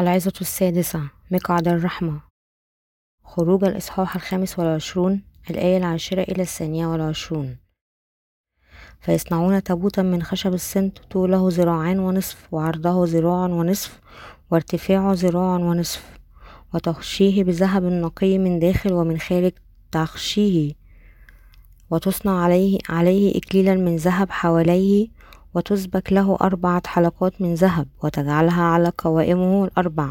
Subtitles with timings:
[0.00, 2.20] العظة السادسة مقعد الرحمة.
[3.24, 7.56] خروج الإصحاح الخامس والعشرون الآية العاشرة إلى الثانية والعشرون.
[9.00, 14.00] فيصنعون تابوتا من خشب السنت طوله ذراعان ونصف وعرضه ذراع ونصف
[14.50, 16.18] وارتفاعه ذراع ونصف.
[16.74, 19.52] وتغشيه بذهب نقي من داخل ومن خارج
[19.92, 20.72] تغشيه
[21.90, 25.08] وتصنع عليه, عليه إكليلا من ذهب حواليه
[25.56, 30.08] وتسبك له أربعة حلقات من ذهب وتجعلها على قوائمه الأربع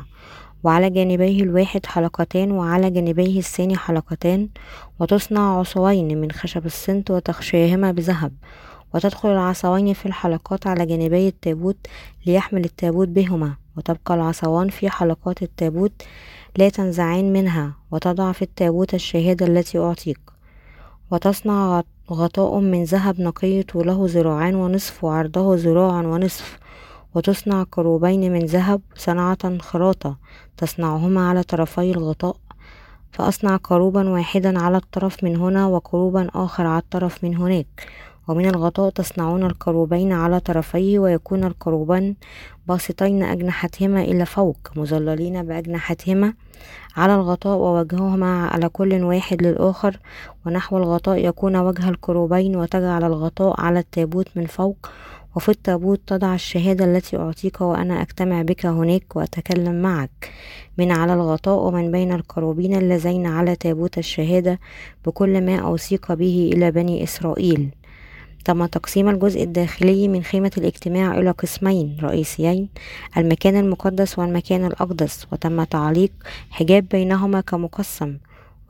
[0.63, 4.49] وعلى جانبيه الواحد حلقتان وعلى جانبيه الثاني حلقتان
[4.99, 8.33] وتصنع عصوين من خشب السنت وتغشيهما بذهب
[8.93, 11.77] وتدخل العصوين في الحلقات على جانبي التابوت
[12.25, 16.01] ليحمل التابوت بهما وتبقى العصوان في حلقات التابوت
[16.57, 20.19] لا تنزعان منها وتضع في التابوت الشهادة التي أعطيك
[21.11, 26.59] وتصنع غطاء من ذهب نقي طوله ذراعان ونصف وعرضه ذراع ونصف
[27.15, 30.17] وتصنع كروبين من ذهب صنعة خراطة
[30.57, 32.35] تصنعهما على طرفي الغطاء
[33.11, 37.87] فأصنع كروبا واحدا على الطرف من هنا وكروبا آخر على الطرف من هناك.
[38.27, 42.15] ومن الغطاء تصنعون الكروبين على طرفيه ويكون الكروبان
[42.67, 46.33] باسطين أجنحتهما إلى فوق مظللين بأجنحتهما
[46.95, 49.99] على الغطاء ووجههما على كل واحد للآخر
[50.45, 54.89] ونحو الغطاء يكون وجه الكروبين وتجعل الغطاء على التابوت من فوق
[55.35, 60.31] وفي التابوت تضع الشهادة التي أعطيك وأنا أجتمع بك هناك وأتكلم معك.
[60.77, 64.59] من على الغطاء ومن بين الكروبين اللذين على تابوت الشهادة
[65.05, 67.69] بكل ما أوثيق به إلى بني إسرائيل.
[68.45, 72.69] تم تقسيم الجزء الداخلي من خيمة الاجتماع إلى قسمين رئيسيين
[73.17, 76.11] المكان المقدس والمكان الأقدس وتم تعليق
[76.49, 78.17] حجاب بينهما كمقسم.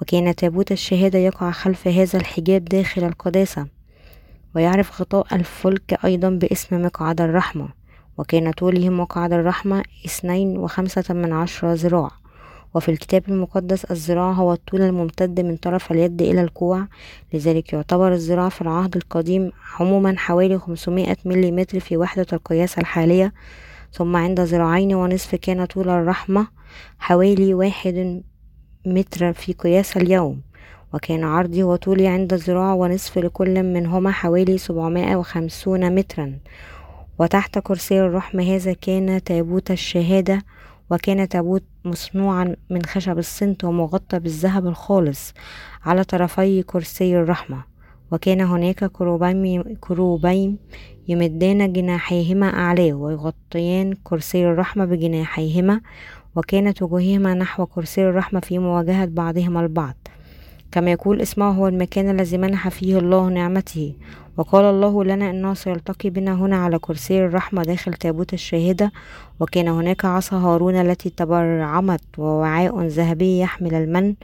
[0.01, 3.67] وكان تابوت الشهادة يقع خلف هذا الحجاب داخل القداسة.
[4.55, 7.69] ويعرف غطاء الفلك أيضا باسم مقعد الرحمة.
[8.17, 12.11] وكان طوله مقعد الرحمة اثنين وخمسة من عشرة ذراع.
[12.75, 16.87] وفي الكتاب المقدس الذراع هو الطول الممتد من طرف اليد إلى الكوع
[17.33, 23.33] لذلك يعتبر الذراع في العهد القديم عموما حوالي 500 ملم في وحدة القياس الحالية.
[23.93, 26.47] ثم عند ذراعين ونصف كان طول الرحمة
[26.99, 28.23] حوالي واحد
[28.85, 30.41] متر في قياس اليوم.
[30.93, 36.39] وكان عرضي وطولي عند الذراع ونصف لكل منهما حوالي 750 مترا.
[37.19, 40.41] وتحت كرسي الرحمة هذا كان تابوت الشهادة
[40.89, 45.33] وكان تابوت مصنوعا من خشب الصنت ومغطى بالذهب الخالص
[45.85, 47.63] على طرفي كرسي الرحمة
[48.11, 48.85] وكان هناك
[49.81, 50.57] كروبين
[51.07, 55.81] يمدان جناحيهما أعلاه ويغطيان كرسي الرحمة بجناحيهما
[56.35, 59.95] وكانت وجوههما نحو كرسي الرحمة في مواجهة بعضهما البعض.
[60.71, 63.93] كما يقول اسمه هو المكان الذي منح فيه الله نعمته.
[64.37, 68.91] وقال الله لنا انه سيلتقي بنا هنا على كرسي الرحمة داخل تابوت الشاهدة
[69.39, 74.15] وكان هناك عصا هارون التي تبرعمت ووعاء ذهبي يحمل المن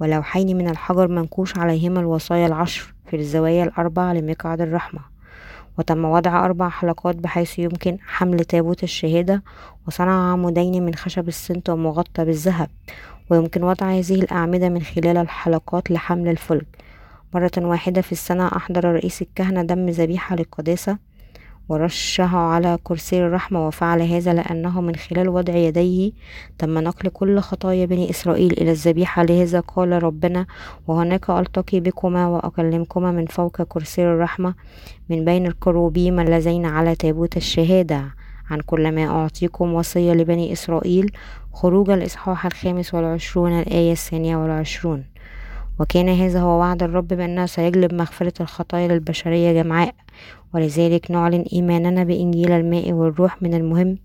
[0.00, 5.00] ولوحين من الحجر منكوش عليهما الوصايا العشر في الزوايا الأربع لمقعد الرحمة.
[5.78, 9.42] وتم وضع أربع حلقات بحيث يمكن حمل تابوت الشهادة
[9.86, 12.68] وصنع عمودين من خشب السنت ومغطى بالذهب.
[13.30, 16.66] ويمكن وضع هذه الأعمدة من خلال الحلقات لحمل الفلك.
[17.34, 20.98] مرة واحدة في السنة أحضر رئيس الكهنة دم ذبيحة للقداسة
[21.68, 26.12] ورشه على كرسي الرحمة وفعل هذا لأنه من خلال وضع يديه
[26.58, 29.22] تم نقل كل خطايا بني إسرائيل إلى الذبيحة.
[29.22, 30.46] لهذا قال ربنا
[30.86, 34.54] وهناك ألتقي بكما وأكلمكما من فوق كرسي الرحمة
[35.08, 38.04] من بين الكروبيم اللذين على تابوت الشهادة.
[38.50, 41.12] عن كل ما أعطيكم وصية لبني إسرائيل
[41.58, 45.04] خروج الإصحاح الخامس والعشرون الآية الثانية والعشرون.
[45.80, 49.94] وكان هذا هو وعد الرب بأنه سيجلب مغفرة الخطايا للبشرية جمعاء
[50.54, 53.98] ولذلك نعلن إيماننا بإنجيل الماء والروح من المهم.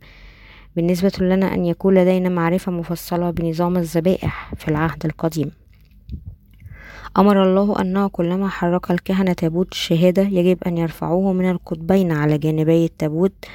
[0.76, 5.52] بالنسبة لنا أن يكون لدينا معرفة مفصلة بنظام الذبائح في العهد القديم.
[7.18, 12.86] أمر الله أنه كلما حرك الكهنة تابوت الشهادة يجب أن يرفعوه من القطبين على جانبي
[12.86, 13.46] التابوت.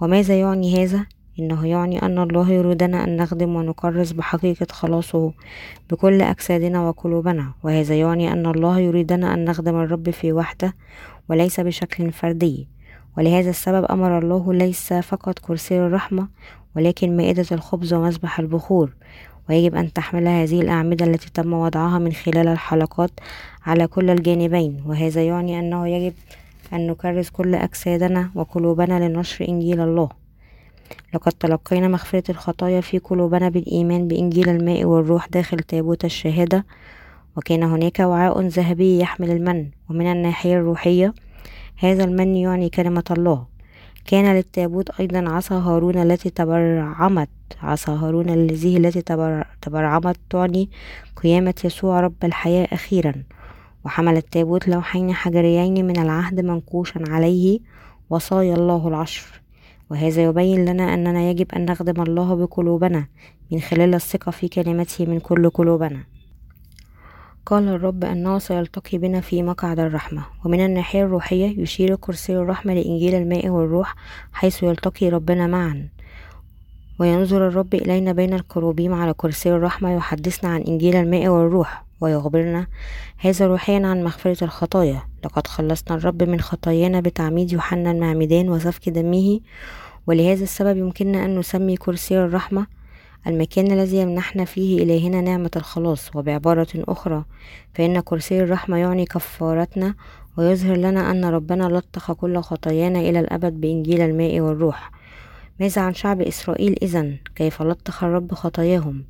[0.00, 1.06] وماذا يعني هذا؟
[1.38, 5.32] إنه يعني أن الله يريدنا أن نخدم ونكرس بحقيقة خلاصه
[5.90, 10.74] بكل أجسادنا وقلوبنا وهذا يعني أن الله يريدنا أن نخدم الرب في وحدة
[11.28, 12.68] وليس بشكل فردي.
[13.18, 16.28] ولهذا السبب أمر الله ليس فقط كرسي الرحمة
[16.76, 18.94] ولكن مائدة الخبز ومذبح البخور.
[19.48, 23.10] ويجب أن تحمل هذه الأعمدة التي تم وضعها من خلال الحلقات
[23.66, 24.82] على كل الجانبين.
[24.86, 26.14] وهذا يعني أنه يجب
[26.72, 30.23] أن نكرس كل أجسادنا وقلوبنا لنشر إنجيل الله.
[31.14, 36.64] لقد تلقينا مغفرة الخطايا في قلوبنا بالإيمان بإنجيل الماء والروح داخل تابوت الشهادة
[37.36, 41.14] وكان هناك وعاء ذهبي يحمل المن ومن الناحية الروحية
[41.76, 43.46] هذا المن يعني كلمة الله.
[44.06, 47.28] كان للتابوت أيضا عصا هارون التي تبرعمت
[47.62, 49.02] عصا هارون الذي التي
[49.62, 50.70] تبرعمت تعني
[51.16, 53.14] قيامة يسوع رب الحياة أخيرا.
[53.84, 57.58] وحمل التابوت لوحين حجريين من العهد منقوشا عليه
[58.10, 59.43] وصايا الله العشر.
[59.94, 63.06] وهذا يبين لنا أننا يجب أن نخدم الله بقلوبنا
[63.50, 66.00] من خلال الثقة في كلمته من كل قلوبنا.
[67.46, 73.14] قال الرب أنه سيلتقي بنا في مقعد الرحمة ومن الناحية الروحية يشير كرسي الرحمة لإنجيل
[73.14, 73.94] الماء والروح
[74.32, 75.88] حيث يلتقي ربنا معا.
[76.98, 82.66] وينظر الرب إلينا بين الكروبيم على كرسي الرحمة يحدثنا عن إنجيل الماء والروح ويخبرنا
[83.18, 85.02] هذا روحيا عن مغفرة الخطايا.
[85.24, 89.40] لقد خلصنا الرب من خطايانا بتعميد يوحنا المعمدان وسفك دمه
[90.06, 92.66] ولهذا السبب يمكننا أن نسمي كرسي الرحمة
[93.26, 97.24] المكان الذي يمنحنا فيه إلهنا نعمة الخلاص وبعبارة أخرى
[97.74, 99.94] فإن كرسي الرحمة يعني كفارتنا
[100.38, 104.90] ويظهر لنا أن ربنا لطخ كل خطايانا إلى الأبد بإنجيل الماء والروح.
[105.60, 109.04] ماذا عن شعب إسرائيل إذا؟ كيف لطخ الرب خطاياهم؟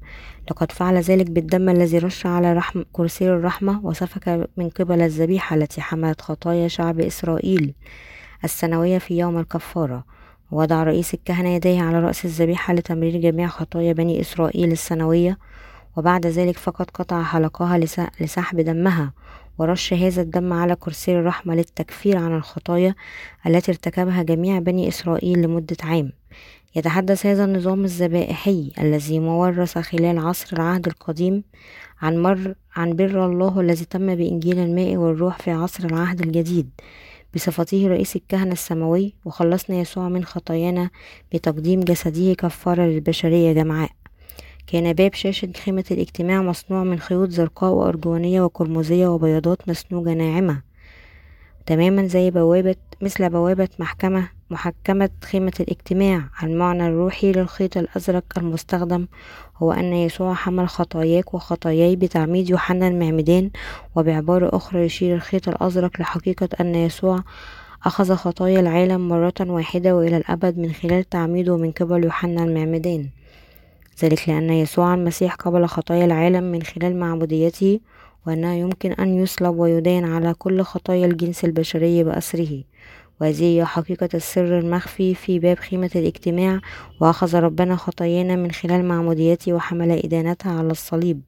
[0.51, 5.81] لقد فعل ذلك بالدم الذي رش على رحم كرسي الرحمة وسفك من قبل الذبيحة التي
[5.81, 7.75] حملت خطايا شعب إسرائيل
[8.45, 10.05] السنوية في يوم الكفارة.
[10.51, 15.39] ووضع رئيس الكهنة يديه على رأس الذبيحة لتمرير جميع خطايا بني إسرائيل السنوية
[15.97, 17.79] وبعد ذلك فقط قطع حلقها
[18.21, 19.13] لسحب دمها
[19.59, 22.95] ورش هذا الدم على كرسي الرحمة للتكفير عن الخطايا
[23.47, 26.13] التي ارتكبها جميع بني إسرائيل لمدة عام.
[26.77, 31.45] يتحدث هذا النظام الذبائحي الذي مورث خلال عصر العهد القديم
[32.03, 36.71] عن مر عن بر الله الذي تم بإنجيل الماء والروح في عصر العهد الجديد.
[37.35, 40.91] بصفته رئيس الكهنة السماوي وخلصنا يسوع من خطايانا
[41.33, 43.91] بتقديم جسده كفارة للبشرية جمعاء
[44.67, 50.63] كان باب شاشة خيمة الاجتماع مصنوع من خيوط زرقاء وأرجوانية وقرمزية وبياضات مسنوجة ناعمة
[51.67, 59.07] تماما زي بوابة مثل بوابة محكمة محكمة خيمة الاجتماع المعنى الروحي للخيط الأزرق المستخدم
[59.57, 63.51] هو أن يسوع حمل خطاياك وخطاياي بتعميد يوحنا المعمدان
[63.97, 67.23] وبعبارة أخرى يشير الخيط الأزرق لحقيقة أن يسوع
[67.85, 73.09] أخذ خطايا العالم مرة واحدة وإلى الأبد من خلال تعميده من قبل يوحنا المعمدان.
[74.03, 77.81] ذلك لأن يسوع المسيح قبل خطايا العالم من خلال معموديته
[78.27, 82.63] وأنه يمكن أن يصلب ويدان على كل خطايا الجنس البشري بأسره.
[83.21, 86.61] وهذه هي حقيقة السر المخفي في باب خيمة الاجتماع
[87.01, 91.21] وأخذ ربنا خطايانا من خلال معموديته وحمل إدانتها على الصليب.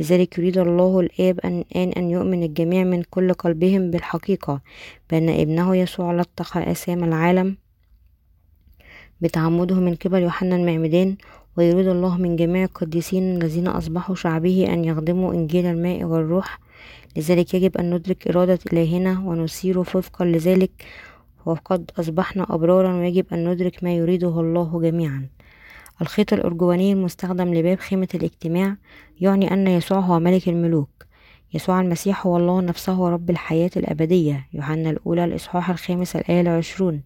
[0.00, 4.60] لذلك يريد الله الآب أن, أن, أن يؤمن الجميع من كل قلبهم بالحقيقة
[5.10, 7.56] بأن ابنه يسوع لطخ آثام العالم
[9.20, 11.16] بتعمده من قبل يوحنا المعمدان
[11.56, 16.58] ويريد الله من جميع القديسين الذين أصبحوا شعبه أن يخدموا إنجيل الماء والروح.
[17.16, 20.70] لذلك يجب أن ندرك إرادة إلهنا ونسير وفقا لذلك
[21.46, 25.26] وقد أصبحنا أبرارا ويجب أن ندرك ما يريده الله جميعا.
[26.02, 28.76] الخيط الأرجواني المستخدم لباب خيمة الاجتماع
[29.20, 30.88] يعني أن يسوع هو ملك الملوك.
[31.54, 34.46] يسوع المسيح هو الله نفسه رب الحياة الأبدية.
[34.52, 37.02] يوحنا الأولى الإصحاح الخامس الآية العشرون.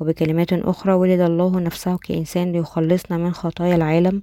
[0.00, 4.22] وبكلمات أخرى ولد الله نفسه كإنسان ليخلصنا من خطايا العالم.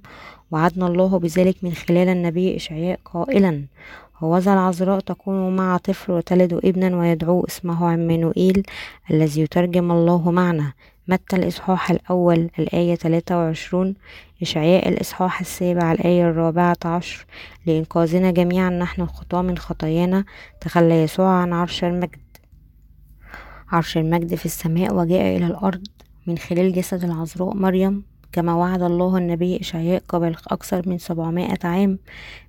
[0.50, 3.64] وعدنا الله بذلك من خلال النبي إشعياء قائلا
[4.22, 8.62] ووذا العذراء تكون مع طفل وتلد ابنا ويدعو اسمه عمانوئيل
[9.10, 10.72] الذي يترجم الله معنا
[11.08, 13.94] متى الإصحاح الأول؟ الآية 23
[14.42, 17.26] إشعياء الإصحاح السابع الآية الرابعة عشر.
[17.66, 20.24] لإنقاذنا جميعا نحن الخطاة من خطايانا.
[20.60, 22.20] تخلى يسوع عن عرش المجد.
[23.68, 25.86] عرش المجد في السماء وجاء إلى الأرض
[26.26, 28.09] من خلال جسد العذراء مريم.
[28.32, 31.98] كما وعد الله النبي إشعياء قبل أكثر من سبعمائة عام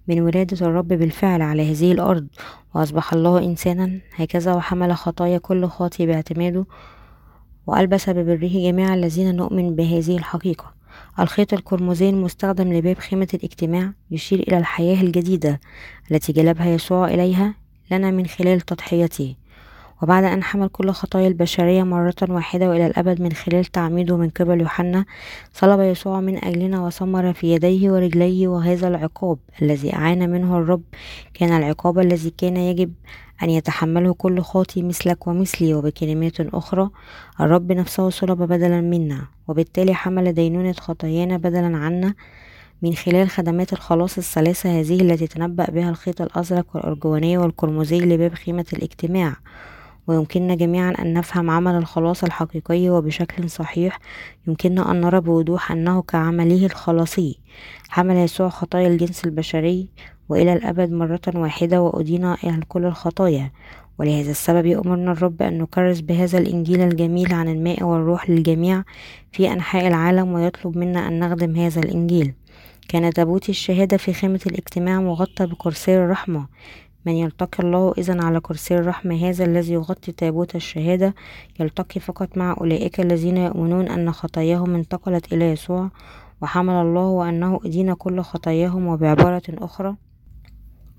[0.07, 2.27] من ولادة الرب بالفعل على هذه الأرض
[2.75, 6.65] وأصبح الله إنسانا هكذا وحمل خطايا كل خاطي باعتماده
[7.67, 10.73] وألبس ببره جميع الذين نؤمن بهذه الحقيقة.
[11.19, 15.59] الخيط القرمزي المستخدم لباب خيمة الاجتماع يشير إلى الحياة الجديدة
[16.11, 17.53] التي جلبها يسوع إليها
[17.91, 19.35] لنا من خلال تضحيته.
[20.01, 24.61] وبعد أن حمل كل خطايا البشرية مرة واحدة وإلى الأبد من خلال تعميده من قبل
[24.61, 25.05] يوحنا
[25.53, 30.83] صلب يسوع من أجلنا وثمر في يديه ورجليه وهذا العقاب الذي أعان منه الرب.
[31.33, 32.93] كان العقاب الذي كان يجب
[33.43, 36.89] أن يتحمله كل خاطي مثلك ومثلي وبكلمات أخرى
[37.39, 42.13] الرب نفسه صلب بدلا منا وبالتالي حمل دينونة خطايانا بدلا عنا
[42.81, 48.65] من خلال خدمات الخلاص الثلاثة هذه التي تنبأ بها الخيط الأزرق والأرجواني والقرمزي لباب خيمة
[48.73, 49.35] الاجتماع.
[50.07, 53.99] ويمكننا جميعا أن نفهم عمل الخلاص الحقيقي وبشكل صحيح
[54.47, 57.39] يمكننا أن نرى بوضوح أنه كعمله الخلاصي.
[57.89, 59.89] حمل يسوع خطايا الجنس البشري
[60.29, 63.51] وإلى الأبد مرة واحدة وأدين إلى كل الخطايا.
[63.99, 68.83] ولهذا السبب يأمرنا الرب أن نكرس بهذا الإنجيل الجميل عن الماء والروح للجميع
[69.31, 72.33] في أنحاء العالم ويطلب منا أن نخدم هذا الإنجيل.
[72.87, 76.47] كان تابوت الشهادة في خيمة الاجتماع مغطى بكرسي الرحمة.
[77.05, 81.15] من يلتقي الله إذا على كرسي الرحمة هذا الذي يغطي تابوت الشهادة.
[81.59, 85.89] يلتقي فقط مع أولئك الذين يؤمنون أن خطاياهم انتقلت إلى يسوع
[86.41, 89.95] وحمل الله وأنه أدين كل خطاياهم وبعبارة أخرى.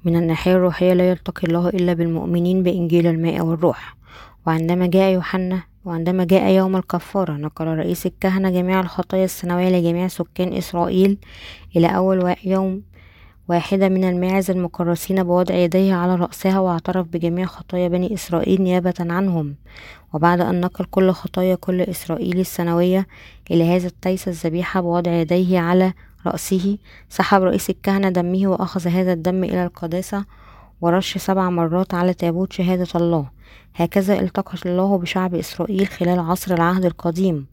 [0.05, 3.97] من الناحية الروحية لا يلتقي الله إلا بالمؤمنين بإنجيل الماء والروح.
[4.47, 10.53] وعندما جاء يوحنا وعندما جاء يوم الكفارة نقل رئيس الكهنة جميع الخطايا السنوية لجميع سكان
[10.53, 11.19] إسرائيل
[11.77, 12.83] إلى أول يوم
[13.49, 19.55] واحدة من الماعز المكرسين بوضع يديه على رأسها واعترف بجميع خطايا بني إسرائيل نيابة عنهم.
[20.13, 23.07] وبعد أن نقل كل خطايا كل إسرائيلي السنوية
[23.51, 25.93] إلى هذا التيس الذبيحة بوضع يديه على
[26.27, 30.25] رأسه سحب رئيس الكهنة دمه وأخذ هذا الدم إلى القداسة
[30.81, 33.31] ورش سبع مرات على تابوت شهادة الله.
[33.75, 37.47] هكذا التقى الله بشعب إسرائيل خلال عصر العهد القديم.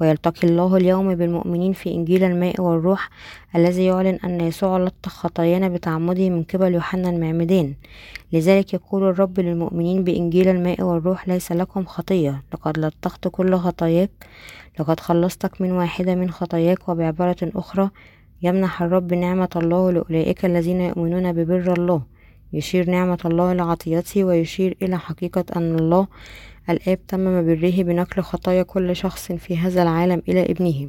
[0.00, 3.10] ويلتقي الله اليوم بالمؤمنين في إنجيل الماء والروح
[3.56, 7.74] الذي يعلن أن يسوع لطخ خطايانا بتعمده من قبل يوحنا المعمدان
[8.32, 12.42] لذلك يقول الرب للمؤمنين بإنجيل الماء والروح ليس لكم خطية.
[12.54, 14.10] لقد لطخت كل خطاياك.
[14.80, 17.90] لقد خلصتك من واحدة من خطاياك وبعبارة أخرى.
[18.42, 22.02] يمنح الرب نعمة الله لأولئك الذين يؤمنون ببر الله.
[22.52, 26.06] يشير نعمة الله لعطيته ويشير إلى حقيقة أن الله
[26.70, 30.88] الآب تمم بره بنقل خطايا كل شخص في هذا العالم إلى ابنه.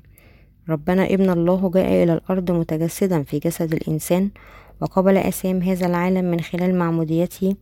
[0.69, 4.29] ربنا ابن الله جاء إلى الأرض متجسدا في جسد الإنسان
[4.81, 7.55] وقبل أسام هذا العالم من خلال معموديته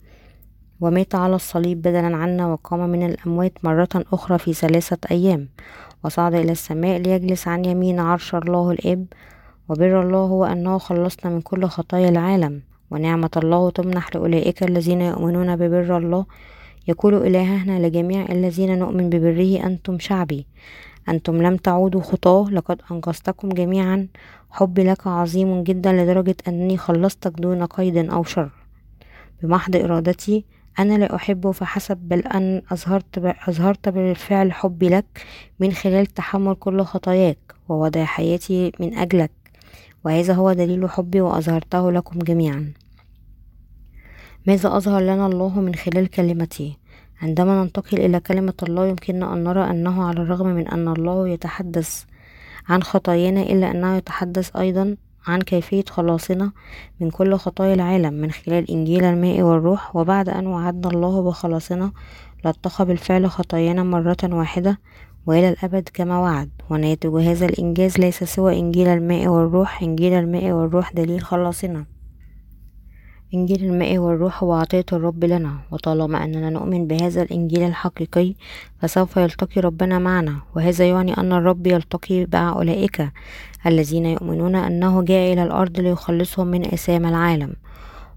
[0.82, 5.50] ومات على الصليب بدلا عنا وقام من الأموات مرة أخرى في ثلاثة أيام.
[6.04, 9.06] وصعد إلى السماء ليجلس عن يمين عرش الله الآب
[9.70, 12.62] وبر الله هو أنه خلصنا من كل خطايا العالم.
[12.92, 16.26] ونعمة الله تمنح لأولئك الذين يؤمنون ببر الله
[16.88, 20.46] يقول إلهنا لجميع الذين نؤمن ببره أنتم شعبي.
[21.10, 24.08] أنتم لم تعودوا خطاه لقد أنقذتكم جميعا.
[24.50, 28.50] حبي لك عظيم جدا لدرجة أنني خلصتك دون قيد أو شر.
[29.44, 30.46] بمحض إرادتي
[30.80, 35.26] أنا لا أحبه فحسب بل أن أظهرت, أظهرت بالفعل حبي لك
[35.60, 37.38] من خلال تحمل كل خطاياك
[37.70, 39.32] ووضع حياتي من أجلك.
[40.06, 42.74] وهذا هو دليل حبي وأظهرته لكم جميعا.
[44.48, 46.76] ماذا أظهر لنا الله من خلال كلمته
[47.22, 52.04] عندما ننتقل إلى كلمة الله يمكننا أن نرى أنه على الرغم من أن الله يتحدث
[52.70, 54.96] عن خطايانا إلا أنه يتحدث أيضا
[55.28, 56.52] عن كيفية خلاصنا
[57.00, 59.96] من كل خطايا العالم من خلال إنجيل الماء والروح.
[59.96, 61.92] وبعد أن وعدنا الله بخلاصنا
[62.46, 64.80] لطخ بالفعل خطايانا مرة واحدة
[65.26, 66.50] وإلى الأبد كما وعد.
[66.70, 69.82] وناتج هذا الإنجاز ليس سوى إنجيل الماء والروح.
[69.84, 71.86] إنجيل الماء والروح دليل خلاصنا.
[73.34, 78.34] إنجيل الماء والروح هو عطية الرب لنا وطالما أننا نؤمن بهذا الإنجيل الحقيقي
[78.80, 80.36] فسوف يلتقي ربنا معنا.
[80.56, 83.08] وهذا يعني أن الرب يلتقي مع أولئك
[83.66, 87.54] الذين يؤمنون أنه جاء إلى الأرض ليخلصهم من أثام العالم.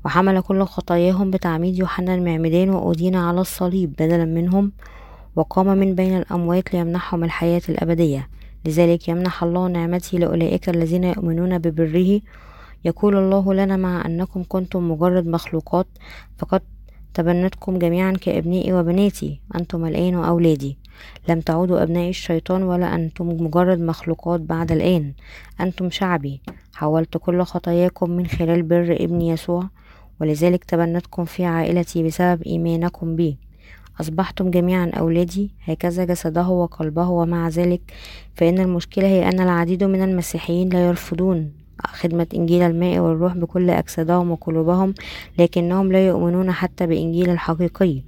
[0.04, 4.72] وحمل كل خطاياهم بتعميد يوحنا المعمدان وأدين على الصليب بدلا منهم
[5.36, 8.28] وقام من بين الأموات ليمنحهم الحياة الأبدية.
[8.66, 12.20] لذلك يمنح الله نعمته لأولئك الذين يؤمنون ببره
[12.84, 15.86] يقول الله لنا مع أنكم كنتم مجرد مخلوقات
[16.38, 16.62] فقد
[17.14, 20.78] تبنتكم جميعا كأبنائي وبناتي أنتم الآن وأولادي
[21.28, 25.12] لم تعودوا أبناء الشيطان ولا أنتم مجرد مخلوقات بعد الآن.
[25.60, 26.40] أنتم شعبي.
[26.74, 29.68] حولت كل خطاياكم من خلال بر ابني يسوع
[30.20, 33.38] ولذلك تبنتكم في عائلتي بسبب إيمانكم بي.
[34.00, 37.80] أصبحتم جميعا أولادي هكذا جسده وقلبه ومع ذلك
[38.34, 41.63] فإن المشكلة هي أن العديد من المسيحيين لا يرفضون.
[41.86, 44.94] خدمة إنجيل الماء والروح بكل أجسادهم وقلوبهم
[45.38, 48.02] لكنهم لا يؤمنون حتى بإنجيل الحقيقي.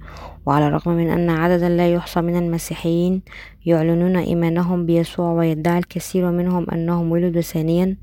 [0.45, 3.21] وعلى الرغم من أن عددا لا يحصى من المسيحيين
[3.65, 7.95] يعلنون إيمانهم بيسوع ويدعي الكثير منهم أنهم ولدوا ثانيا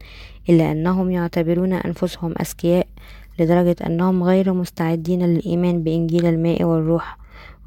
[0.48, 2.86] إلا أنهم يعتبرون أنفسهم أذكياء
[3.38, 7.18] لدرجة أنهم غير مستعدين للإيمان بإنجيل الماء والروح.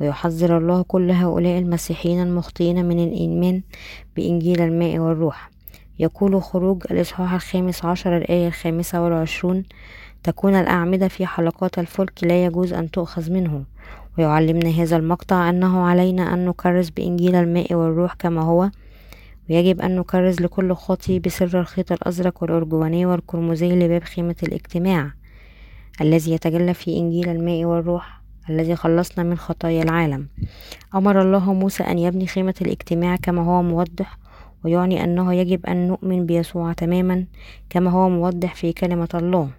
[0.02, 3.62] ويحذر الله كل هؤلاء المسيحيين المخطئين من الإيمان
[4.16, 5.57] بإنجيل الماء والروح.
[6.00, 9.64] يقول خروج الإصحاح الخامس عشر الآية الخامسة والعشرون
[10.24, 13.64] تكون الأعمدة في حلقات الفلك لا يجوز أن تؤخذ منه
[14.18, 18.70] ويعلمنا هذا المقطع أنه علينا أن نكرس بإنجيل الماء والروح كما هو
[19.50, 25.12] ويجب أن نكرز لكل خاطي بسر الخيط الأزرق والأرجواني والقرمزي لباب خيمة الاجتماع
[26.02, 30.28] الذي يتجلى في إنجيل الماء والروح الذي خلصنا من خطايا العالم.
[30.96, 34.18] أمر الله موسى أن يبني خيمة الاجتماع كما هو موضح
[34.68, 37.26] ويعني أنه يجب أن نؤمن بيسوع تماما
[37.70, 39.50] كما هو موضح في كلمة الله.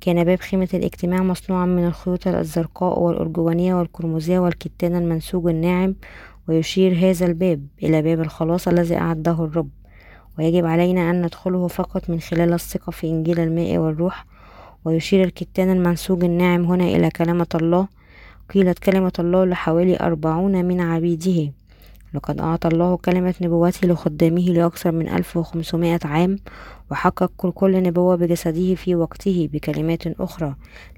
[0.00, 5.94] كان باب خيمة الاجتماع مصنوعا من الخيوط الزرقاء والأرجوانية والقرمزية والكتان المنسوج الناعم
[6.48, 9.68] ويشير هذا الباب إلى باب الخلاص الذي أعده الرب.
[10.38, 14.26] ويجب علينا أن ندخله فقط من خلال الثقة في إنجيل الماء والروح
[14.84, 17.88] ويشير الكتان المنسوج الناعم هنا إلى كلمة الله.
[18.54, 21.52] قيلت كلمة الله لحوالي أربعون من عبيده.
[22.14, 26.38] لقد أعطى الله كلمة نبوته لخدامه لأكثر من ألف وخمسمائة عام
[26.90, 30.54] وحقق كل نبوة بجسده في وقته بكلمات أخرى.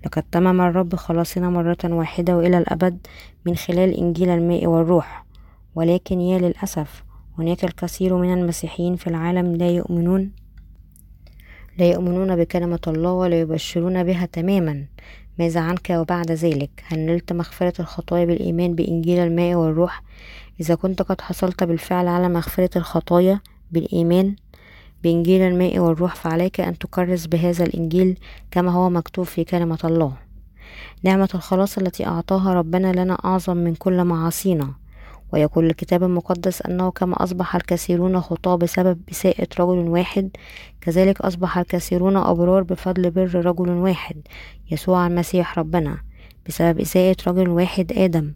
[0.07, 3.07] لقد تمم الرب خلاصنا مرة واحدة وإلى الأبد
[3.47, 5.26] من خلال إنجيل الماء والروح.
[5.75, 7.05] ولكن يا للأسف
[7.38, 10.31] هناك الكثير من المسيحيين في العالم لا يؤمنون
[11.79, 14.87] لا يؤمنون بكلمة الله ولا يبشرون بها تماما.
[15.38, 20.02] ماذا عنك وبعد ذلك؟ هل نلت مغفرة الخطايا بالإيمان بإنجيل الماء والروح؟
[20.61, 23.40] إذا كنت قد حصلت بالفعل على مغفرة الخطايا
[23.73, 24.37] بالإيمان
[25.02, 28.19] بإنجيل الماء والروح فعليك أن تكرس بهذا الإنجيل
[28.50, 30.12] كما هو مكتوب في كلمة الله.
[31.02, 34.75] نعمة الخلاص التي أعطاها ربنا لنا أعظم من كل معاصينا.
[35.33, 40.31] ويقول الكتاب المقدس أنه كما أصبح الكثيرون خطاة بسبب إساءة رجل واحد
[40.81, 44.17] كذلك أصبح الكثيرون أبرار بفضل بر رجل واحد
[44.71, 45.99] يسوع المسيح ربنا
[46.49, 48.33] بسبب إساءة رجل واحد آدم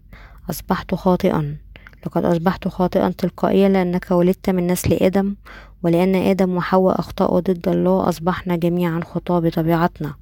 [0.51, 1.64] أصبحت خاطئا.
[2.07, 5.35] لقد أصبحت خاطئا تلقائيا لأنك ولدت من نسل آدم
[5.83, 10.15] ولأن آدم وحواء أخطأوا ضد الله أصبحنا جميعا خطاة بطبيعتنا.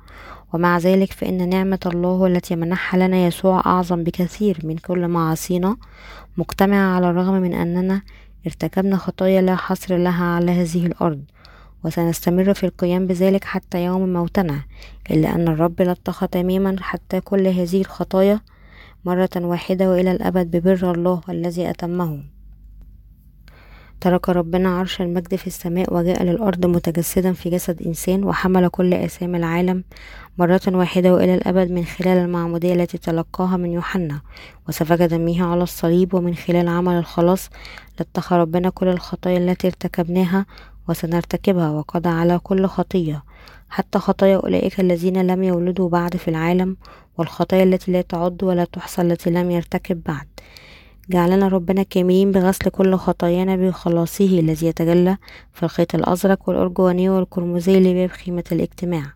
[0.52, 5.76] ومع ذلك فإن نعمة الله التي منحها لنا يسوع أعظم بكثير من كل معاصينا
[6.36, 8.02] مجتمعة على الرغم من أننا
[8.46, 11.22] ارتكبنا خطايا لا حصر لها على هذه الأرض.
[11.84, 14.60] وسنستمر في القيام بذلك حتى يوم موتنا
[15.10, 18.40] إلا أن الرب لطخ تماما حتى كل هذه الخطايا
[19.04, 22.22] مرة واحدة وإلى الأبد ببر الله الذي أتمه.
[24.00, 29.34] ترك ربنا عرش المجد في السماء وجاء للأرض متجسدا في جسد إنسان وحمل كل آثام
[29.34, 29.84] العالم.
[30.38, 34.20] مرة واحدة وإلى الأبد من خلال المعمودية التي تلقاها من يوحنا.
[34.68, 37.50] وسفك دمه على الصليب ومن خلال عمل الخلاص
[38.00, 40.46] لطخ ربنا كل الخطايا التي ارتكبناها
[40.88, 43.22] وسنرتكبها وقضى على كل خطية.
[43.72, 46.76] حتى خطايا أولئك الذين لم يولدوا بعد في العالم
[47.18, 50.26] والخطايا التي لا تعد ولا تحصى التي لم يرتكب بعد.
[51.10, 55.16] جعلنا ربنا كاملين بغسل كل خطايانا بخلاصه الذي يتجلى
[55.52, 59.12] في الخيط الأزرق والأرجواني والقرمزي لباب خيمة الاجتماع.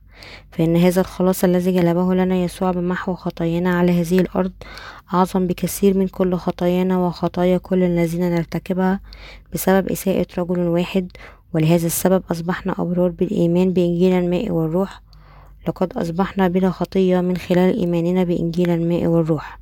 [0.50, 4.52] فإن هذا الخلاص الذي جلبه لنا يسوع بمحو خطايانا على هذه الأرض
[5.14, 9.00] أعظم بكثير من كل خطايانا وخطايا كل الذين نرتكبها
[9.52, 11.12] بسبب إساءة رجل واحد
[11.54, 15.02] ولهذا السبب أصبحنا أبرار بالإيمان بإنجيل الماء والروح.
[15.68, 19.58] لقد أصبحنا بلا خطية من خلال إيماننا بإنجيل الماء والروح.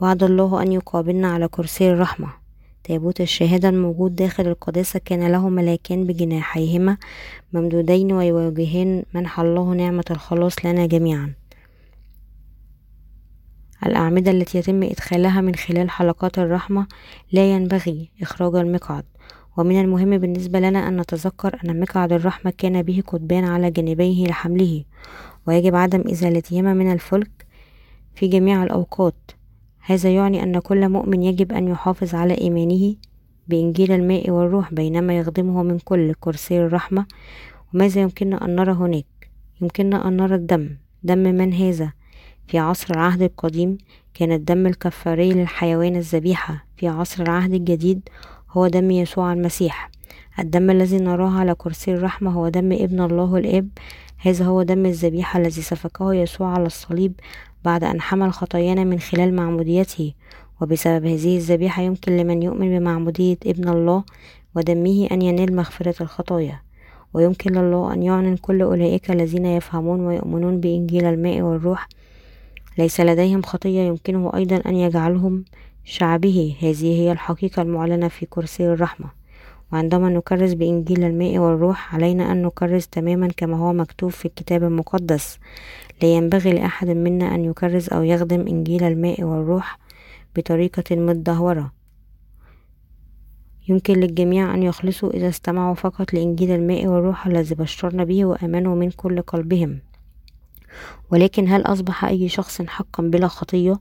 [0.00, 2.28] وعد الله أن يقابلنا على كرسي الرحمة.
[2.84, 6.96] تابوت الشهادة الموجود داخل القداسة كان له ملاكان بجناحيهما
[7.52, 11.32] ممدودين ويواجهان منح الله نعمة الخلاص لنا جميعا.
[13.86, 16.86] الأعمدة التي يتم إدخالها من خلال حلقات الرحمة
[17.32, 19.04] لا ينبغي إخراج المقعد.
[19.56, 24.84] ومن المهم بالنسبة لنا أن نتذكر أن مقعد الرحمة كان به قضبان على جانبيه لحمله
[25.46, 27.46] ويجب عدم إزالتهما من الفلك
[28.14, 29.30] في جميع الأوقات.
[29.80, 32.94] هذا يعني أن كل مؤمن يجب أن يحافظ على إيمانه
[33.48, 37.06] بإنجيل الماء والروح بينما يخدمه من كل كرسي الرحمة.
[37.74, 40.76] وماذا يمكننا أن نرى هناك؟ يمكننا أن نرى الدم.
[41.02, 41.92] دم من هذا؟
[42.46, 43.78] في عصر العهد القديم
[44.14, 46.64] كان الدم الكفاري للحيوان الذبيحة.
[46.76, 48.08] في عصر العهد الجديد
[48.56, 49.90] هو دم يسوع المسيح.
[50.38, 53.68] الدم الذي نراه على كرسي الرحمة هو دم ابن الله الآب.
[54.18, 57.12] هذا هو دم الذبيحة الذي سفكه يسوع على الصليب
[57.64, 60.12] بعد أن حمل خطايانا من خلال معموديته.
[60.60, 64.04] وبسبب هذه الذبيحة يمكن لمن يؤمن بمعمودية ابن الله
[64.56, 66.60] ودمه أن ينال مغفرة الخطايا.
[67.14, 71.88] ويمكن لله أن يعلن كل أولئك الذين يفهمون ويؤمنون بإنجيل الماء والروح.
[72.78, 75.44] ليس لديهم خطية يمكنه أيضا أن يجعلهم
[75.84, 76.56] شعبه.
[76.62, 79.06] هذه هي الحقيقة المعلنة في كرسي الرحمة.
[79.72, 85.38] وعندما نكرس بإنجيل الماء والروح علينا أن نكرس تماما كما هو مكتوب في الكتاب المقدس.
[86.02, 89.78] لا ينبغي لأحد منا أن يكرس أو يخدم إنجيل الماء والروح
[90.36, 91.72] بطريقة متدهورة
[93.68, 98.90] يمكن للجميع أن يخلصوا إذا استمعوا فقط لإنجيل الماء والروح الذي بشرنا به وآمنوا من
[98.90, 99.80] كل قلبهم.
[101.10, 103.74] ولكن هل أصبح أي شخص حقا بلا خطية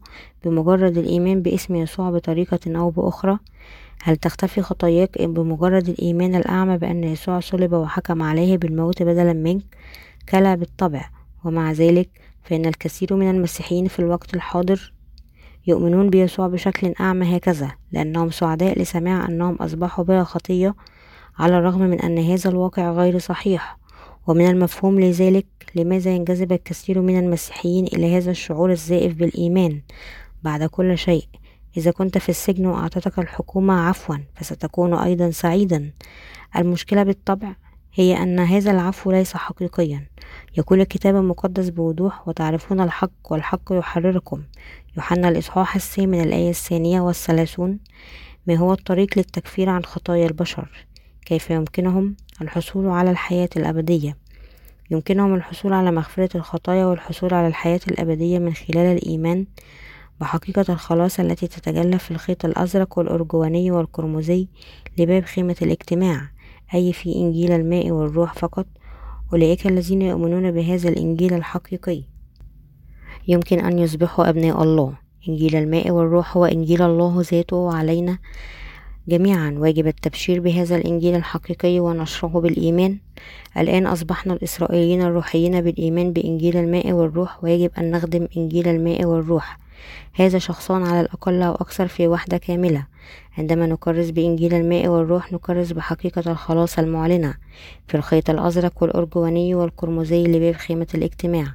[0.45, 3.39] بمجرد الإيمان باسم يسوع بطريقة أو بأخرى؟
[4.03, 9.63] هل تختفي خطاياك بمجرد الإيمان الأعمى بأن يسوع صلب وحكم عليه بالموت بدلا منك؟
[10.29, 11.10] كلا بالطبع
[11.43, 12.10] ومع ذلك
[12.43, 14.93] فإن الكثير من المسيحيين في الوقت الحاضر
[15.67, 20.75] يؤمنون بيسوع بشكل أعمى هكذا لأنهم سعداء لسماع أنهم أصبحوا بلا خطية
[21.39, 23.77] على الرغم من أن هذا الواقع غير صحيح
[24.28, 29.82] ومن المفهوم لذلك لماذا ينجذب الكثير من المسيحيين إلى هذا الشعور الزائف بالإيمان
[30.44, 31.26] بعد كل شيء؟
[31.78, 35.92] إذا كنت في السجن وأعطتك الحكومة عفوا فستكون أيضا سعيدا.
[36.56, 37.56] المشكلة بالطبع
[37.94, 40.08] هي أن هذا العفو ليس حقيقيا.
[40.58, 44.44] يقول الكتاب المقدس بوضوح وتعرفون الحق والحق يحرركم.
[44.98, 47.80] يوحنا الإصحاح الثامن الآية الثانية والثلاثون
[48.48, 50.86] ما هو الطريق للتكفير عن خطايا البشر؟
[51.26, 54.17] كيف يمكنهم الحصول على الحياة الأبدية.
[54.91, 59.46] يمكنهم الحصول على مغفرة الخطايا والحصول على الحياة الأبدية من خلال الإيمان
[60.22, 64.48] بحقيقة الخلاص التي تتجلى في الخيط الأزرق والأرجواني والقرمزي
[64.98, 66.30] لباب خيمة الاجتماع
[66.74, 68.65] أي في إنجيل الماء والروح فقط.
[69.34, 72.04] أولئك الذين يؤمنون بهذا الإنجيل الحقيقي.
[73.28, 74.93] يمكن أن يصبحوا أبناء الله.
[75.30, 78.17] إنجيل الماء والروح هو إنجيل الله ذاته علينا
[79.08, 82.98] جميعا واجب التبشير بهذا الإنجيل الحقيقي ونشره بالإيمان.
[83.58, 89.58] الآن أصبحنا الإسرائيليين الروحيين بالإيمان بإنجيل الماء والروح ويجب أن نخدم إنجيل الماء والروح.
[90.13, 92.86] هذا شخصان على الأقل أو أكثر في وحدة كاملة.
[93.38, 97.34] عندما نكرس بإنجيل الماء والروح نكرس بحقيقة الخلاص المعلنة.
[97.88, 101.46] في الخيط الأزرق والأرجواني والقرمزي لباب خيمة الاجتماع.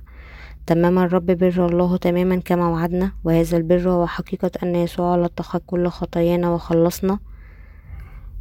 [0.66, 5.88] تمم الرب بر الله تماما كما وعدنا وهذا البر هو حقيقة أن يسوع لطخ كل
[5.88, 7.18] خطايانا وخلصنا.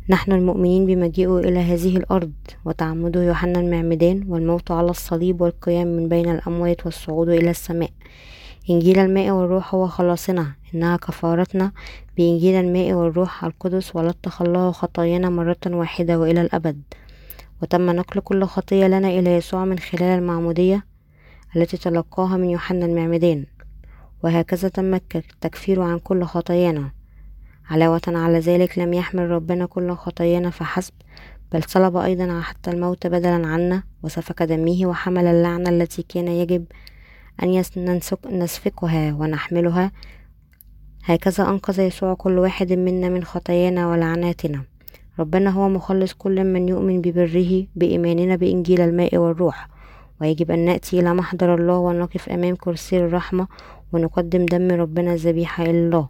[0.09, 2.31] نحن المؤمنين بمجيئه إلى هذه الأرض
[2.65, 7.89] وتعمده يوحنا المعمدان والموت على الصليب والقيام من بين الأموات والصعود إلى السماء.
[8.69, 11.71] إنجيل الماء والروح هو خلاصنا إنها كفارتنا.
[12.17, 16.81] بإنجيل الماء والروح القدس ولطخ الله خطايانا مرة واحدة وإلى الأبد.
[17.61, 20.85] وتم نقل كل خطية لنا إلى يسوع من خلال المعمودية
[21.55, 23.45] التي تلقاها من يوحنا المعمدان.
[24.23, 26.96] وهكذا تم التكفير عن كل خطايانا.
[27.69, 30.93] علاوة على ذلك لم يحمل ربنا كل خطايانا فحسب
[31.51, 36.65] بل صلب أيضا حتى الموت بدلا عنا وسفك دمه وحمل اللعنة التي كان يجب
[37.43, 37.63] أن
[38.25, 39.91] نسفكها ونحملها.
[41.03, 44.63] هكذا أنقذ يسوع كل واحد منا من خطايانا ولعناتنا.
[45.19, 49.67] ربنا هو مخلص كل من يؤمن ببره بإيماننا بإنجيل الماء والروح.
[50.21, 53.47] ويجب أن نأتي إلى محضر الله ونقف أمام كرسي الرحمة
[53.93, 56.09] ونقدم دم ربنا الذبيحة إلى الله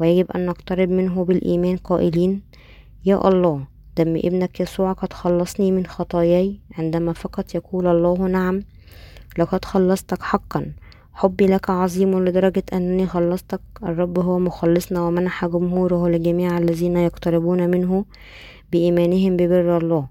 [0.00, 2.42] ويجب أن نقترب منه بالإيمان قائلين
[3.04, 3.64] يا الله
[3.96, 8.62] دم ابنك يسوع قد خلصني من خطاياي عندما فقط يقول الله نعم
[9.38, 10.72] لقد خلصتك حقا.
[11.14, 13.60] حبي لك عظيم لدرجة أنني خلصتك.
[13.82, 18.04] الرب هو مخلصنا ومنح جمهوره لجميع الذين يقتربون منه
[18.72, 20.06] بإيمانهم ببر الله.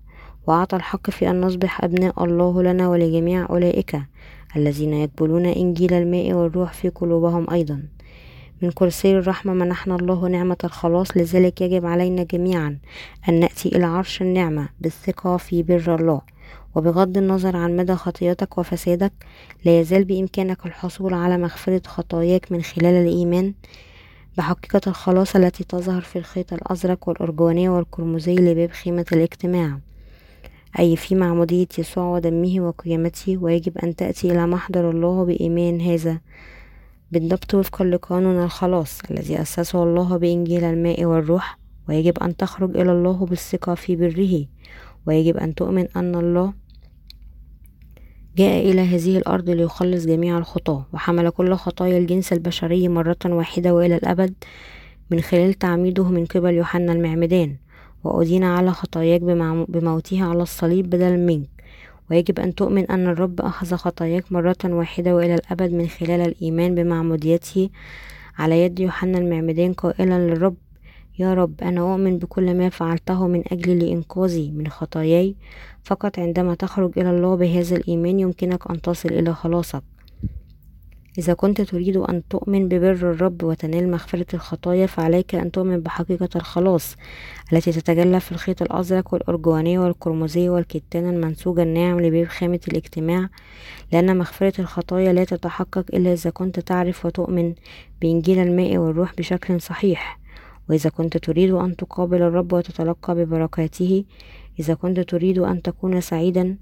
[0.48, 4.02] وأعطى الحق في أن نصبح أبناء الله لنا ولجميع أولئك
[4.56, 7.84] الذين يقبلون إنجيل الماء والروح في قلوبهم أيضا.
[8.62, 12.78] من كرسي الرحمة منحنا الله نعمة الخلاص لذلك يجب علينا جميعا
[13.30, 16.22] أن نأتي إلى عرش النعمة بالثقة في بر الله.
[16.76, 19.14] وبغض النظر عن مدى خطيتك وفسادك
[19.66, 23.54] لا يزال بإمكانك الحصول على مغفرة خطاياك من خلال الإيمان
[24.38, 29.80] بحقيقة الخلاص التي تظهر في الخيط الأزرق والأرجواني والقرمزي لباب خيمة الاجتماع.
[30.80, 36.20] أي في معمودية يسوع ودمه وقيامته ويجب أن تأتي إلى محضر الله بإيمان هذا.
[37.12, 43.26] بالضبط وفقا لقانون الخلاص الذي أسسه الله بإنجيل الماء والروح ويجب أن تخرج إلى الله
[43.26, 44.46] بالثقة في بره
[45.06, 46.54] ويجب أن تؤمن أن الله
[48.38, 53.96] جاء إلى هذه الأرض ليخلص جميع الخطاة وحمل كل خطايا الجنس البشري مرة واحدة وإلى
[53.96, 54.34] الأبد
[55.12, 57.56] من خلال تعميده من قبل يوحنا المعمدان
[58.04, 59.22] وأدين على خطاياك
[59.70, 61.57] بموته على الصليب بدلا منك.
[62.12, 67.70] ويجب أن تؤمن أن الرب أخذ خطاياك مرة واحدة وإلى الأبد من خلال الإيمان بمعموديته
[68.38, 70.56] على يد يوحنا المعمدان قائلا للرب
[71.20, 75.36] يا رب أنا أؤمن بكل ما فعلته من أجل لإنقاذي من خطاياي
[75.84, 79.84] فقط عندما تخرج إلى الله بهذا الإيمان يمكنك أن تصل إلى خلاصك.
[81.18, 86.96] إذا كنت تريد أن تؤمن ببر الرب وتنال مغفرة الخطايا فعليك أن تؤمن بحقيقة الخلاص
[87.54, 93.30] التي تتجلى في الخيط الأزرق والأرجواني والقرمزي والكتان المنسوج الناعم لباب خامة الاجتماع.
[93.92, 97.54] لأن مغفرة الخطايا لا تتحقق إلا إذا كنت تعرف وتؤمن
[98.02, 100.20] بإنجيل الماء والروح بشكل صحيح.
[100.70, 104.04] وإذا كنت تريد أن تقابل الرب وتتلقى ببركاته
[104.60, 106.58] إذا كنت تريد أن تكون سعيدا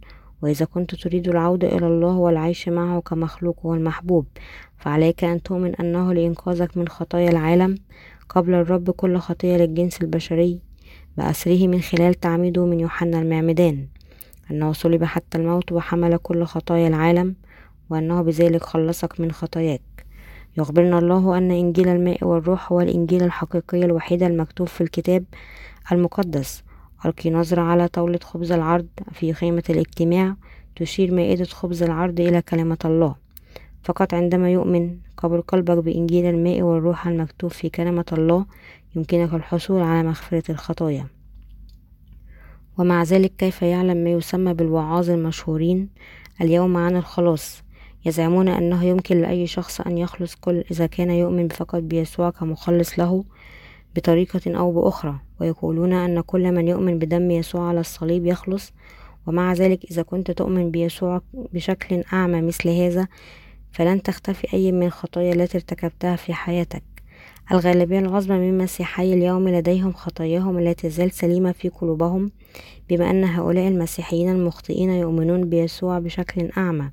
[0.45, 4.25] وإذا كنت تريد العودة إلى الله والعيش معه كمخلوق والمحبوب
[4.77, 7.77] فعليك أن تؤمن أنه لإنقاذك من خطايا العالم
[8.29, 10.59] قبل الرب كل خطية للجنس البشري
[11.17, 13.87] بأسره من خلال تعميده من يوحنا المعمدان
[14.51, 17.35] أنه صلب حتى الموت وحمل كل خطايا العالم
[17.89, 20.05] وأنه بذلك خلصك من خطاياك.
[20.57, 25.23] يخبرنا الله أن إنجيل الماء والروح هو الإنجيل الحقيقي الوحيد المكتوب في الكتاب
[25.91, 26.63] المقدس
[27.05, 30.35] ألقي نظرة على طاولة خبز العرض في خيمة الاجتماع
[30.75, 33.15] تشير مائدة خبز العرض إلى كلمة الله.
[33.83, 38.45] فقط عندما يؤمن قبل قلبك بإنجيل الماء والروح المكتوب في كلمة الله
[38.95, 41.07] يمكنك الحصول على مغفرة الخطايا.
[42.77, 45.89] ومع ذلك كيف يعلم ما يسمى بالوعاظ المشهورين؟
[46.41, 47.63] اليوم عن الخلاص.
[48.05, 53.23] يزعمون أنه يمكن لأي شخص أن يخلص كل إذا كان يؤمن فقط بيسوع كمخلص له.
[53.95, 58.73] بطريقة أو بأخرى ويقولون أن كل من يؤمن بدم يسوع على الصليب يخلص
[59.27, 63.07] ومع ذلك إذا كنت تؤمن بيسوع بشكل أعمى مثل هذا
[63.71, 66.83] فلن تختفي أي من الخطايا التي ارتكبتها في حياتك.
[67.51, 72.31] الغالبية العظمى من مسيحي اليوم لديهم خطاياهم التي تزال سليمة في قلوبهم
[72.89, 76.91] بما أن هؤلاء المسيحيين المخطئين يؤمنون بيسوع بشكل أعمى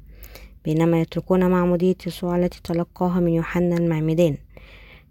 [0.64, 4.36] بينما يتركون معمودية يسوع التي تلقاها من يوحنا المعمدان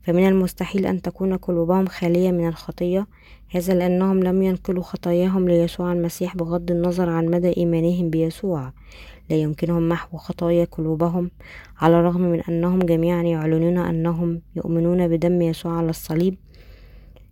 [0.04, 3.08] فمن المستحيل أن تكون قلوبهم خالية من الخطية
[3.50, 8.74] هذا لأنهم لم ينقلوا خطاياهم ليسوع المسيح بغض النظر عن مدى إيمانهم بيسوع.
[9.30, 11.32] لا يمكنهم محو خطايا قلوبهم
[11.82, 16.38] على الرغم من أنهم جميعا يعلنون أنهم يؤمنون بدم يسوع على الصليب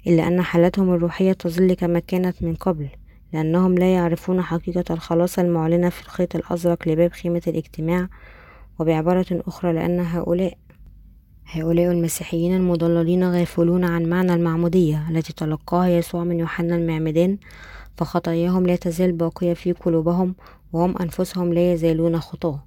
[0.07, 2.89] إلا أن حالتهم الروحية تظل كما كانت من قبل
[3.33, 8.07] لأنهم لا يعرفون حقيقة الخلاص المعلنة في الخيط الأزرق لباب خيمة الاجتماع
[8.79, 10.57] وبعبارة أخرى لأن هؤلاء
[11.51, 17.37] هؤلاء المسيحيين المضللين غافلون عن معنى المعمودية التي تلقاها يسوع من يوحنا المعمدان
[17.97, 20.35] فخطاياهم لا تزال باقية في قلوبهم
[20.73, 22.63] وهم أنفسهم لا يزالون خطاة.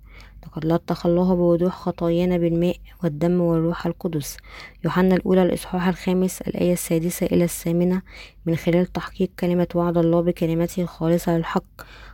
[0.46, 4.36] لقد لطخ الله بوضوح خطايانا بالماء والدم والروح القدس.
[4.84, 8.02] يوحنا الأولى الإصحاح الخامس الآية السادسة إلى الثامنة
[8.46, 11.64] من خلال تحقيق كلمة وعد الله بكلمته الخالصة للحق.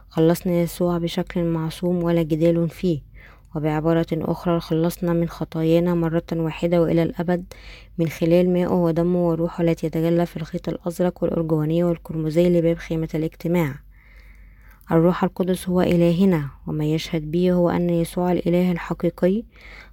[0.09, 3.08] خلصنا يسوع بشكل معصوم ولا جدال فيه.
[3.55, 7.45] وبعبارة أخرى خلصنا من خطايانا مرة واحدة وإلى الأبد
[7.99, 13.75] من خلال ماءه ودمه وروحه التي يتجلى في الخيط الأزرق والأرجواني والقرمزي لباب خيمة الاجتماع.
[14.91, 19.45] الروح القدس هو إلهنا وما يشهد به هو أن يسوع الإله الحقيقي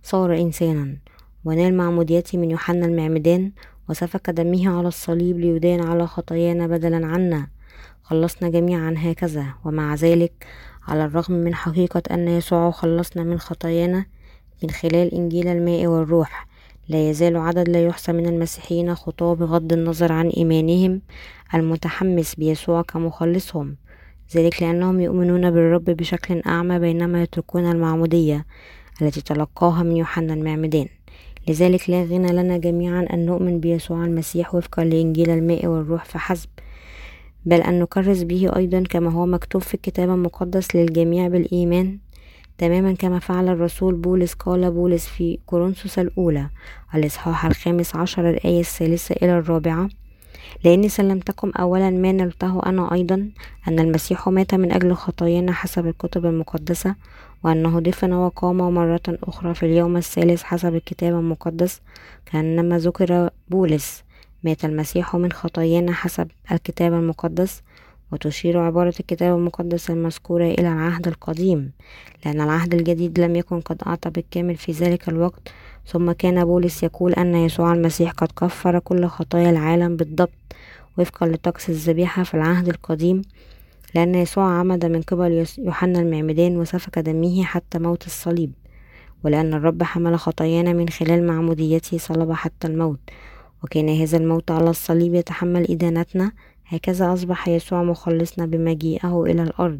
[0.03, 0.97] صار إنسانا.
[1.45, 3.51] ونال معموديته من يوحنا المعمدان
[3.89, 7.47] وسفك دمه على الصليب ليدان على خطايانا بدلا عنا.
[8.03, 10.45] خلصنا جميعا هكذا ومع ذلك
[10.87, 14.05] على الرغم من حقيقة أن يسوع خلصنا من خطايانا
[14.63, 16.47] من خلال إنجيل الماء والروح
[16.89, 21.01] لا يزال عدد لا يحصى من المسيحيين خطاة بغض النظر عن إيمانهم
[21.53, 23.75] المتحمس بيسوع كمخلصهم
[24.35, 28.45] ذلك لأنهم يؤمنون بالرب بشكل أعمى بينما يتركون المعمودية
[29.01, 30.87] التي تلقاها من يوحنا المعمدان.
[31.47, 36.49] لذلك لا غنى لنا جميعا أن نؤمن بيسوع المسيح وفقا لإنجيل الماء والروح فحسب
[37.45, 41.97] بل أن نكرس به أيضا كما هو مكتوب في الكتاب المقدس للجميع بالإيمان
[42.57, 46.49] تماما كما فعل الرسول بولس قال بولس في كورنثوس الأولى
[46.95, 49.89] الإصحاح الخامس عشر الآية الثالثة إلى الرابعة
[50.63, 53.29] لأني سلمتكم أولا ما نلته أنا أيضا
[53.67, 56.95] أن المسيح مات من أجل خطايانا حسب الكتب المقدسة
[57.43, 61.81] وأنه دفن وقام مرة أخرى في اليوم الثالث حسب الكتاب المقدس
[62.25, 64.04] كأنما ذكر بولس
[64.45, 67.61] مات المسيح من خطايانا حسب الكتاب المقدس
[68.11, 71.71] وتشير عبارة الكتاب المقدس المذكورة إلى العهد القديم
[72.25, 75.49] لأن العهد الجديد لم يكن قد أعطى بالكامل في ذلك الوقت
[75.87, 80.55] ثم كان بولس يقول أن يسوع المسيح قد كفر كل خطايا العالم بالضبط
[80.97, 83.21] وفقا لطقس الذبيحة في العهد القديم
[83.95, 88.51] لأن يسوع عمد من قبل يوحنا المعمدان وسفك دمه حتى موت الصليب
[89.23, 92.99] ولأن الرب حمل خطايانا من خلال معموديته صلب حتى الموت.
[93.63, 96.31] وكان هذا الموت على الصليب يتحمل إدانتنا.
[96.65, 99.79] هكذا أصبح يسوع مخلصنا بمجيئه إلى الأرض.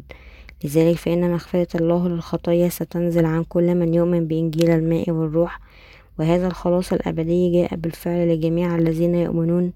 [0.64, 5.60] لذلك فإن مغفرة الله للخطايا ستنزل عن كل من يؤمن بإنجيل الماء والروح.
[6.18, 9.72] وهذا الخلاص الأبدي جاء بالفعل لجميع الذين يؤمنون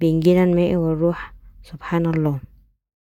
[0.00, 1.34] بإنجيل الماء والروح.
[1.62, 2.51] سبحان الله.